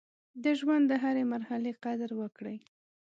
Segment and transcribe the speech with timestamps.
[0.43, 2.57] د ژوند د هرې مرحلې قدر وکړئ.